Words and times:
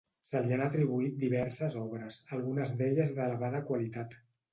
Se 0.27 0.39
li 0.43 0.53
han 0.55 0.61
atribuït 0.67 1.19
diverses 1.23 1.75
obres, 1.81 2.17
algunes 2.37 2.73
d'elles 2.79 3.13
d'elevada 3.19 3.63
qualitat. 3.69 4.17